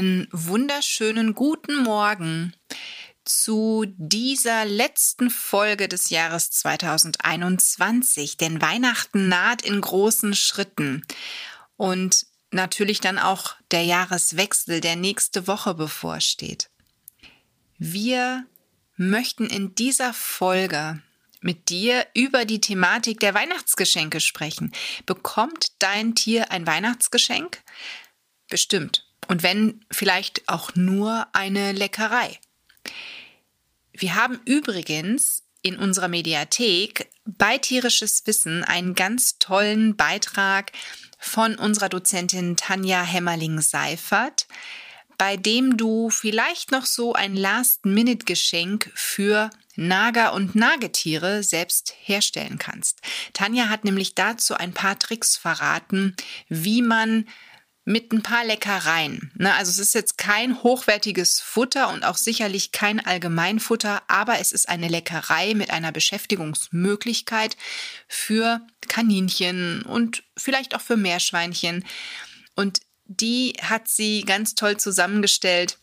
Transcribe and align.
Einen 0.00 0.28
wunderschönen 0.32 1.34
guten 1.34 1.82
Morgen 1.82 2.54
zu 3.26 3.84
dieser 3.98 4.64
letzten 4.64 5.28
Folge 5.28 5.88
des 5.88 6.08
Jahres 6.08 6.50
2021, 6.52 8.38
denn 8.38 8.62
Weihnachten 8.62 9.28
naht 9.28 9.60
in 9.60 9.78
großen 9.78 10.34
Schritten 10.34 11.04
und 11.76 12.24
natürlich 12.50 13.00
dann 13.00 13.18
auch 13.18 13.56
der 13.72 13.82
Jahreswechsel, 13.82 14.80
der 14.80 14.96
nächste 14.96 15.46
Woche 15.46 15.74
bevorsteht. 15.74 16.70
Wir 17.76 18.46
möchten 18.96 19.48
in 19.48 19.74
dieser 19.74 20.14
Folge 20.14 21.02
mit 21.42 21.68
dir 21.68 22.06
über 22.14 22.46
die 22.46 22.62
Thematik 22.62 23.20
der 23.20 23.34
Weihnachtsgeschenke 23.34 24.20
sprechen. 24.20 24.72
Bekommt 25.04 25.72
dein 25.78 26.14
Tier 26.14 26.50
ein 26.52 26.66
Weihnachtsgeschenk? 26.66 27.62
Bestimmt. 28.48 29.09
Und 29.30 29.44
wenn 29.44 29.84
vielleicht 29.92 30.48
auch 30.48 30.74
nur 30.74 31.28
eine 31.34 31.70
Leckerei. 31.70 32.40
Wir 33.92 34.16
haben 34.16 34.40
übrigens 34.44 35.44
in 35.62 35.76
unserer 35.76 36.08
Mediathek 36.08 37.08
bei 37.26 37.56
tierisches 37.56 38.26
Wissen 38.26 38.64
einen 38.64 38.96
ganz 38.96 39.38
tollen 39.38 39.94
Beitrag 39.94 40.72
von 41.20 41.54
unserer 41.54 41.88
Dozentin 41.88 42.56
Tanja 42.56 43.04
Hämmerling-Seifert, 43.04 44.48
bei 45.16 45.36
dem 45.36 45.76
du 45.76 46.10
vielleicht 46.10 46.72
noch 46.72 46.84
so 46.84 47.12
ein 47.12 47.36
Last-Minute-Geschenk 47.36 48.90
für 48.96 49.50
Nager- 49.76 50.32
und 50.32 50.56
Nagetiere 50.56 51.44
selbst 51.44 51.94
herstellen 52.02 52.58
kannst. 52.58 52.98
Tanja 53.32 53.68
hat 53.68 53.84
nämlich 53.84 54.16
dazu 54.16 54.54
ein 54.54 54.74
paar 54.74 54.98
Tricks 54.98 55.36
verraten, 55.36 56.16
wie 56.48 56.82
man 56.82 57.28
mit 57.90 58.12
ein 58.12 58.22
paar 58.22 58.44
Leckereien. 58.44 59.32
Ne? 59.34 59.52
Also 59.54 59.70
es 59.70 59.80
ist 59.80 59.94
jetzt 59.94 60.16
kein 60.16 60.62
hochwertiges 60.62 61.40
Futter 61.40 61.92
und 61.92 62.04
auch 62.04 62.16
sicherlich 62.16 62.70
kein 62.70 63.04
Allgemeinfutter, 63.04 64.02
aber 64.06 64.38
es 64.38 64.52
ist 64.52 64.68
eine 64.68 64.86
Leckerei 64.86 65.54
mit 65.54 65.70
einer 65.70 65.90
Beschäftigungsmöglichkeit 65.90 67.56
für 68.06 68.60
Kaninchen 68.86 69.82
und 69.82 70.22
vielleicht 70.36 70.76
auch 70.76 70.80
für 70.80 70.96
Meerschweinchen. 70.96 71.84
Und 72.54 72.80
die 73.06 73.54
hat 73.60 73.88
sie 73.88 74.22
ganz 74.22 74.54
toll 74.54 74.76
zusammengestellt 74.76 75.78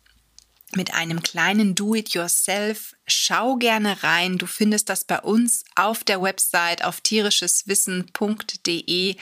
mit 0.75 0.93
einem 0.93 1.21
kleinen 1.21 1.75
Do-it-yourself. 1.75 2.95
Schau 3.05 3.57
gerne 3.57 4.01
rein. 4.03 4.37
Du 4.37 4.45
findest 4.45 4.87
das 4.87 5.03
bei 5.03 5.19
uns 5.19 5.65
auf 5.75 6.05
der 6.05 6.21
Website 6.21 6.85
auf 6.85 7.01
tierischeswissen.de 7.01 9.17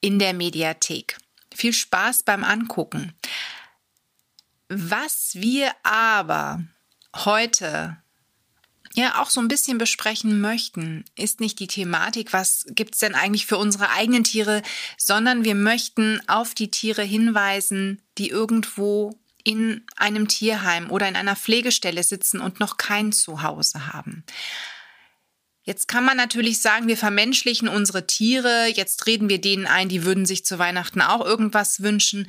in 0.00 0.18
der 0.20 0.34
Mediathek. 0.34 1.16
Viel 1.54 1.72
Spaß 1.72 2.22
beim 2.22 2.44
Angucken. 2.44 3.12
Was 4.68 5.34
wir 5.34 5.70
aber 5.82 6.62
heute 7.14 7.96
ja 8.94 9.20
auch 9.20 9.30
so 9.30 9.40
ein 9.40 9.48
bisschen 9.48 9.78
besprechen 9.78 10.40
möchten, 10.40 11.04
ist 11.16 11.40
nicht 11.40 11.58
die 11.60 11.66
Thematik, 11.66 12.32
was 12.32 12.66
gibt's 12.70 12.98
denn 12.98 13.14
eigentlich 13.14 13.46
für 13.46 13.56
unsere 13.56 13.90
eigenen 13.90 14.24
Tiere, 14.24 14.62
sondern 14.98 15.44
wir 15.44 15.54
möchten 15.54 16.20
auf 16.28 16.54
die 16.54 16.70
Tiere 16.70 17.02
hinweisen, 17.02 18.02
die 18.18 18.28
irgendwo 18.28 19.18
in 19.44 19.84
einem 19.96 20.28
Tierheim 20.28 20.90
oder 20.90 21.08
in 21.08 21.16
einer 21.16 21.36
Pflegestelle 21.36 22.02
sitzen 22.02 22.40
und 22.40 22.60
noch 22.60 22.76
kein 22.76 23.12
Zuhause 23.12 23.92
haben. 23.92 24.24
Jetzt 25.64 25.86
kann 25.86 26.04
man 26.04 26.16
natürlich 26.16 26.60
sagen, 26.60 26.88
wir 26.88 26.96
vermenschlichen 26.96 27.68
unsere 27.68 28.04
Tiere, 28.04 28.66
jetzt 28.66 29.06
reden 29.06 29.28
wir 29.28 29.40
denen 29.40 29.66
ein, 29.66 29.88
die 29.88 30.04
würden 30.04 30.26
sich 30.26 30.44
zu 30.44 30.58
Weihnachten 30.58 31.00
auch 31.00 31.24
irgendwas 31.24 31.82
wünschen. 31.82 32.28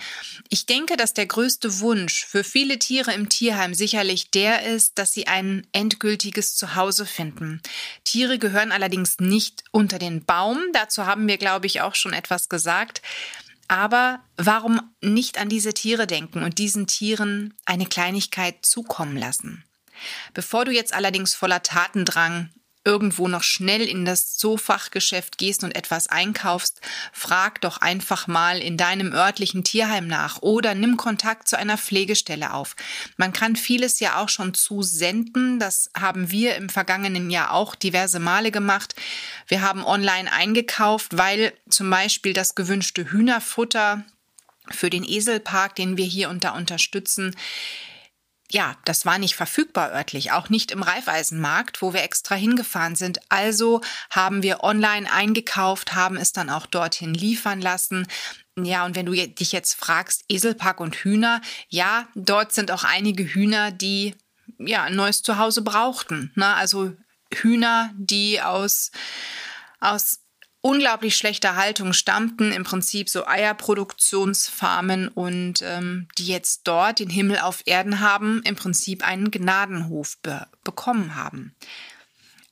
Ich 0.50 0.68
denke, 0.68 0.98
dass 0.98 1.16
der 1.16 1.26
größte 1.26 1.80
Wunsch 1.80 2.26
für 2.26 2.44
viele 2.44 2.78
Tiere 2.78 3.12
im 3.12 3.30
Tierheim 3.30 3.74
sicherlich 3.74 4.30
der 4.30 4.64
ist, 4.68 5.00
dass 5.00 5.14
sie 5.14 5.26
ein 5.26 5.66
endgültiges 5.72 6.56
Zuhause 6.56 7.08
finden. 7.08 7.60
Tiere 8.04 8.38
gehören 8.38 8.72
allerdings 8.72 9.20
nicht 9.20 9.64
unter 9.72 9.98
den 9.98 10.24
Baum, 10.26 10.60
dazu 10.72 11.08
haben 11.08 11.28
wir, 11.28 11.40
glaube 11.40 11.66
ich, 11.66 11.82
auch 11.82 11.96
schon 11.96 12.14
etwas 12.14 12.50
gesagt. 12.50 13.02
Aber 13.68 14.20
warum 14.38 14.80
nicht 15.02 15.40
an 15.40 15.50
diese 15.50 15.74
Tiere 15.74 16.06
denken 16.06 16.44
und 16.44 16.60
diesen 16.60 16.86
Tieren 16.86 17.56
eine 17.66 17.88
Kleinigkeit 17.88 18.64
zukommen 18.64 19.18
lassen? 19.18 19.64
Bevor 20.36 20.66
du 20.66 20.72
jetzt 20.72 20.94
allerdings 20.94 21.34
voller 21.34 21.64
Tatendrang 21.64 22.52
irgendwo 22.86 23.28
noch 23.28 23.44
schnell 23.44 23.82
in 23.84 24.06
das 24.06 24.36
Zoofachgeschäft 24.36 25.38
gehst 25.38 25.64
und 25.64 25.76
etwas 25.76 26.08
einkaufst, 26.08 26.82
frag 27.12 27.62
doch 27.62 27.78
einfach 27.78 28.28
mal 28.28 28.60
in 28.60 28.78
deinem 28.78 29.14
örtlichen 29.14 29.64
Tierheim 29.64 30.08
nach 30.08 30.42
oder 30.42 30.76
nimm 30.76 30.98
Kontakt 30.98 31.48
zu 31.48 31.58
einer 31.58 31.78
Pflegestelle 31.78 32.54
auf. 32.54 32.76
Man 33.18 33.32
kann 33.32 33.56
vieles 33.56 34.00
ja 34.00 34.20
auch 34.22 34.30
schon 34.30 34.54
zusenden. 34.54 35.60
Das 35.60 35.90
haben 35.98 36.30
wir 36.32 36.56
im 36.56 36.70
vergangenen 36.70 37.30
Jahr 37.30 37.52
auch 37.52 37.76
diverse 37.76 38.20
Male 38.20 38.52
gemacht. 38.52 38.96
Wir 39.48 39.62
haben 39.62 39.86
online 39.86 40.32
eingekauft, 40.32 41.18
weil 41.18 41.54
zum 41.70 41.90
Beispiel 41.90 42.34
das 42.34 42.56
gewünschte 42.56 43.12
Hühnerfutter 43.12 44.04
für 44.72 44.90
den 44.90 45.04
Eselpark, 45.04 45.76
den 45.76 45.98
wir 45.98 46.06
hier 46.06 46.30
und 46.30 46.44
da 46.44 46.52
unterstützen, 46.52 47.36
ja, 48.54 48.76
das 48.86 49.04
war 49.04 49.18
nicht 49.18 49.36
verfügbar 49.36 49.92
örtlich, 49.92 50.32
auch 50.32 50.50
nicht 50.50 50.70
im 50.70 50.84
Reifeisenmarkt, 50.84 51.82
wo 51.82 51.92
wir 51.92 52.04
extra 52.04 52.36
hingefahren 52.36 52.96
sind. 52.96 53.20
Also 53.30 53.82
haben 54.12 54.44
wir 54.44 54.64
online 54.64 55.12
eingekauft, 55.12 55.96
haben 55.96 56.18
es 56.18 56.34
dann 56.34 56.52
auch 56.52 56.68
dorthin 56.68 57.16
liefern 57.16 57.62
lassen. 57.62 58.08
Ja, 58.56 58.86
und 58.86 58.96
wenn 58.96 59.08
du 59.08 59.14
dich 59.14 59.52
jetzt 59.54 59.74
fragst, 59.74 60.24
Eselpack 60.30 60.80
und 60.80 60.96
Hühner, 60.96 61.42
ja, 61.68 62.08
dort 62.14 62.54
sind 62.54 62.70
auch 62.70 62.84
einige 62.84 63.24
Hühner, 63.24 63.72
die 63.72 64.14
ja 64.60 64.84
ein 64.84 64.96
neues 64.96 65.24
Zuhause 65.24 65.64
brauchten. 65.64 66.32
Ne? 66.36 66.54
Also 66.54 66.94
Hühner, 67.34 67.92
die 67.96 68.40
aus 68.40 68.92
aus 69.80 70.23
unglaublich 70.64 71.18
schlechter 71.18 71.58
Haltung 71.58 71.92
stammten, 71.92 72.54
im 72.54 72.64
Prinzip 72.64 73.10
so 73.10 73.28
Eierproduktionsfarmen 73.28 75.10
und 75.10 75.62
ähm, 75.62 76.08
die 76.18 76.26
jetzt 76.26 76.62
dort 76.64 77.00
den 77.00 77.10
Himmel 77.10 77.40
auf 77.40 77.64
Erden 77.66 78.00
haben, 78.00 78.42
im 78.46 78.56
Prinzip 78.56 79.06
einen 79.06 79.30
Gnadenhof 79.30 80.18
be 80.20 80.48
bekommen 80.64 81.16
haben. 81.16 81.54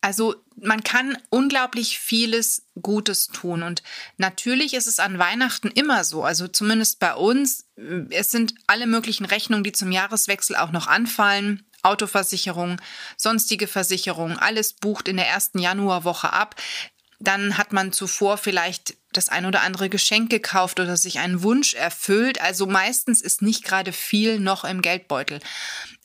Also 0.01 0.35
man 0.57 0.83
kann 0.83 1.17
unglaublich 1.29 1.99
vieles 1.99 2.66
Gutes 2.81 3.27
tun 3.27 3.63
und 3.63 3.81
natürlich 4.17 4.73
ist 4.73 4.88
es 4.88 4.99
an 4.99 5.17
Weihnachten 5.17 5.69
immer 5.69 6.03
so, 6.03 6.23
also 6.23 6.49
zumindest 6.49 6.99
bei 6.99 7.16
uns, 7.16 7.66
es 8.09 8.29
sind 8.29 8.55
alle 8.67 8.88
möglichen 8.88 9.25
Rechnungen, 9.25 9.63
die 9.63 9.72
zum 9.72 9.91
Jahreswechsel 9.91 10.57
auch 10.57 10.72
noch 10.72 10.88
anfallen, 10.88 11.63
Autoversicherung, 11.81 12.81
sonstige 13.16 13.67
Versicherung, 13.67 14.38
alles 14.38 14.73
bucht 14.73 15.07
in 15.07 15.16
der 15.16 15.28
ersten 15.28 15.59
Januarwoche 15.59 16.33
ab. 16.33 16.55
Dann 17.21 17.57
hat 17.57 17.71
man 17.71 17.93
zuvor 17.93 18.37
vielleicht 18.37 18.95
das 19.13 19.29
ein 19.29 19.45
oder 19.45 19.61
andere 19.61 19.89
Geschenk 19.89 20.31
gekauft 20.31 20.79
oder 20.79 20.97
sich 20.97 21.19
einen 21.19 21.43
Wunsch 21.43 21.75
erfüllt. 21.75 22.41
Also 22.41 22.65
meistens 22.65 23.21
ist 23.21 23.41
nicht 23.41 23.63
gerade 23.63 23.93
viel 23.93 24.39
noch 24.39 24.63
im 24.63 24.81
Geldbeutel. 24.81 25.39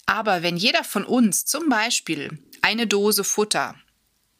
Aber 0.04 0.42
wenn 0.42 0.56
jeder 0.56 0.84
von 0.84 1.04
uns 1.04 1.46
zum 1.46 1.68
Beispiel 1.68 2.38
eine 2.60 2.86
Dose 2.86 3.24
Futter 3.24 3.74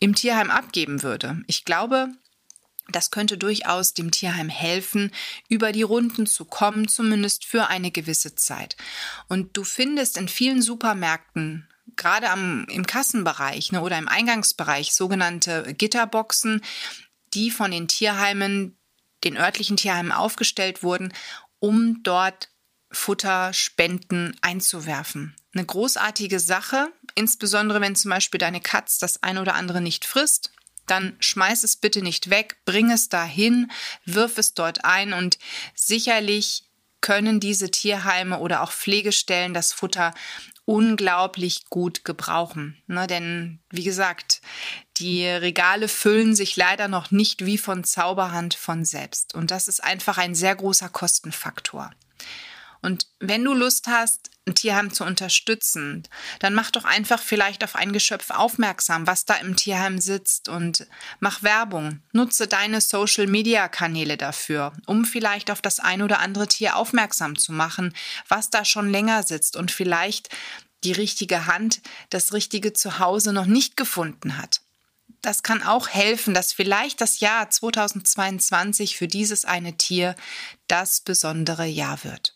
im 0.00 0.14
Tierheim 0.14 0.50
abgeben 0.50 1.02
würde, 1.02 1.42
ich 1.46 1.64
glaube, 1.64 2.08
das 2.88 3.10
könnte 3.10 3.38
durchaus 3.38 3.94
dem 3.94 4.10
Tierheim 4.10 4.48
helfen, 4.48 5.10
über 5.48 5.72
die 5.72 5.82
Runden 5.82 6.26
zu 6.26 6.44
kommen, 6.44 6.88
zumindest 6.88 7.44
für 7.44 7.68
eine 7.68 7.90
gewisse 7.90 8.36
Zeit. 8.36 8.76
Und 9.28 9.56
du 9.56 9.64
findest 9.64 10.18
in 10.18 10.28
vielen 10.28 10.62
Supermärkten 10.62 11.68
gerade 11.96 12.30
am, 12.30 12.66
im 12.68 12.86
Kassenbereich 12.86 13.72
ne, 13.72 13.80
oder 13.80 13.98
im 13.98 14.08
Eingangsbereich 14.08 14.94
sogenannte 14.94 15.74
Gitterboxen, 15.74 16.62
die 17.34 17.50
von 17.50 17.70
den 17.70 17.88
Tierheimen, 17.88 18.78
den 19.24 19.36
örtlichen 19.36 19.76
Tierheimen 19.76 20.12
aufgestellt 20.12 20.82
wurden, 20.82 21.12
um 21.58 22.02
dort 22.02 22.50
Futterspenden 22.92 24.36
einzuwerfen. 24.42 25.34
Eine 25.54 25.64
großartige 25.64 26.38
Sache, 26.38 26.88
insbesondere 27.14 27.80
wenn 27.80 27.96
zum 27.96 28.10
Beispiel 28.10 28.38
deine 28.38 28.60
Katz 28.60 28.98
das 28.98 29.22
ein 29.22 29.38
oder 29.38 29.54
andere 29.54 29.80
nicht 29.80 30.04
frisst, 30.04 30.52
dann 30.86 31.16
schmeiß 31.18 31.64
es 31.64 31.76
bitte 31.76 32.02
nicht 32.02 32.30
weg, 32.30 32.58
bring 32.64 32.90
es 32.90 33.08
dahin, 33.08 33.70
wirf 34.04 34.38
es 34.38 34.54
dort 34.54 34.84
ein 34.84 35.12
und 35.12 35.38
sicherlich 35.74 36.64
können 37.00 37.40
diese 37.40 37.70
Tierheime 37.70 38.38
oder 38.38 38.62
auch 38.62 38.72
Pflegestellen 38.72 39.54
das 39.54 39.72
Futter 39.72 40.14
unglaublich 40.66 41.70
gut 41.70 42.04
gebrauchen. 42.04 42.76
Ne, 42.86 43.06
denn 43.06 43.60
wie 43.70 43.84
gesagt, 43.84 44.42
die 44.98 45.26
Regale 45.26 45.88
füllen 45.88 46.34
sich 46.34 46.56
leider 46.56 46.88
noch 46.88 47.10
nicht 47.10 47.46
wie 47.46 47.56
von 47.56 47.84
Zauberhand 47.84 48.54
von 48.54 48.84
selbst. 48.84 49.34
Und 49.34 49.50
das 49.50 49.68
ist 49.68 49.82
einfach 49.82 50.18
ein 50.18 50.34
sehr 50.34 50.54
großer 50.54 50.90
Kostenfaktor. 50.90 51.92
Und 52.82 53.06
wenn 53.20 53.44
du 53.44 53.54
Lust 53.54 53.86
hast, 53.86 54.30
ein 54.46 54.54
Tierheim 54.54 54.92
zu 54.92 55.04
unterstützen, 55.04 56.04
dann 56.38 56.54
mach 56.54 56.70
doch 56.70 56.84
einfach 56.84 57.20
vielleicht 57.20 57.64
auf 57.64 57.74
ein 57.74 57.92
Geschöpf 57.92 58.30
aufmerksam, 58.30 59.06
was 59.06 59.24
da 59.24 59.34
im 59.34 59.56
Tierheim 59.56 59.98
sitzt 59.98 60.48
und 60.48 60.86
mach 61.18 61.42
Werbung. 61.42 62.00
Nutze 62.12 62.46
deine 62.46 62.80
Social-Media-Kanäle 62.80 64.16
dafür, 64.16 64.72
um 64.86 65.04
vielleicht 65.04 65.50
auf 65.50 65.60
das 65.60 65.80
ein 65.80 66.00
oder 66.00 66.20
andere 66.20 66.46
Tier 66.46 66.76
aufmerksam 66.76 67.36
zu 67.36 67.52
machen, 67.52 67.92
was 68.28 68.50
da 68.50 68.64
schon 68.64 68.88
länger 68.88 69.24
sitzt 69.24 69.56
und 69.56 69.72
vielleicht 69.72 70.28
die 70.84 70.92
richtige 70.92 71.46
Hand, 71.46 71.80
das 72.10 72.32
richtige 72.32 72.72
Zuhause 72.72 73.32
noch 73.32 73.46
nicht 73.46 73.76
gefunden 73.76 74.38
hat. 74.38 74.60
Das 75.22 75.42
kann 75.42 75.62
auch 75.64 75.88
helfen, 75.88 76.34
dass 76.34 76.52
vielleicht 76.52 77.00
das 77.00 77.18
Jahr 77.18 77.50
2022 77.50 78.96
für 78.96 79.08
dieses 79.08 79.44
eine 79.44 79.76
Tier 79.76 80.14
das 80.68 81.00
besondere 81.00 81.66
Jahr 81.66 82.04
wird. 82.04 82.35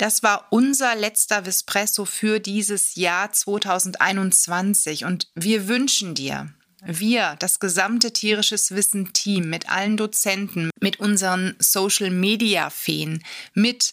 Das 0.00 0.22
war 0.22 0.46
unser 0.48 0.94
letzter 0.94 1.44
Vespresso 1.44 2.06
für 2.06 2.40
dieses 2.40 2.94
Jahr 2.94 3.32
2021 3.32 5.04
und 5.04 5.28
wir 5.34 5.68
wünschen 5.68 6.14
dir, 6.14 6.54
wir, 6.82 7.36
das 7.38 7.60
gesamte 7.60 8.10
tierisches 8.10 8.70
Wissen 8.70 9.12
Team 9.12 9.50
mit 9.50 9.68
allen 9.68 9.98
Dozenten, 9.98 10.70
mit 10.80 11.00
unseren 11.00 11.54
Social 11.58 12.08
Media 12.08 12.70
Feen, 12.70 13.22
mit 13.52 13.92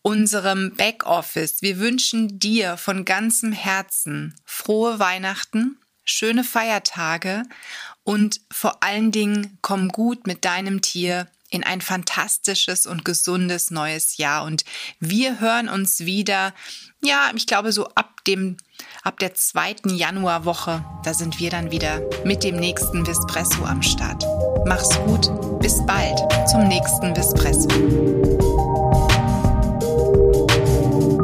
unserem 0.00 0.74
Backoffice, 0.74 1.60
wir 1.60 1.80
wünschen 1.80 2.38
dir 2.38 2.78
von 2.78 3.04
ganzem 3.04 3.52
Herzen 3.52 4.34
frohe 4.46 4.98
Weihnachten, 4.98 5.76
schöne 6.06 6.44
Feiertage 6.44 7.42
und 8.04 8.40
vor 8.50 8.82
allen 8.82 9.12
Dingen 9.12 9.58
komm 9.60 9.88
gut 9.88 10.26
mit 10.26 10.46
deinem 10.46 10.80
Tier 10.80 11.28
in 11.50 11.64
ein 11.64 11.80
fantastisches 11.80 12.86
und 12.86 13.04
gesundes 13.04 13.70
neues 13.70 14.16
Jahr. 14.16 14.44
Und 14.44 14.64
wir 15.00 15.40
hören 15.40 15.68
uns 15.68 16.00
wieder, 16.00 16.54
ja, 17.02 17.30
ich 17.34 17.46
glaube 17.46 17.72
so 17.72 17.88
ab 17.94 18.24
dem, 18.26 18.56
ab 19.02 19.18
der 19.18 19.34
zweiten 19.34 19.90
Januarwoche, 19.94 20.84
da 21.04 21.14
sind 21.14 21.38
wir 21.38 21.50
dann 21.50 21.70
wieder 21.70 22.02
mit 22.24 22.42
dem 22.44 22.56
nächsten 22.56 23.04
Vespresso 23.04 23.64
am 23.64 23.82
Start. 23.82 24.24
Mach's 24.66 24.98
gut, 25.06 25.30
bis 25.60 25.84
bald 25.86 26.18
zum 26.48 26.66
nächsten 26.68 27.14
Vespresso. 27.14 27.68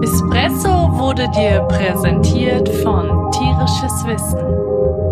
Espresso 0.02 0.98
wurde 0.98 1.28
dir 1.30 1.60
präsentiert 1.68 2.68
von 2.82 3.30
Tierisches 3.32 4.04
Wissen 4.04 5.11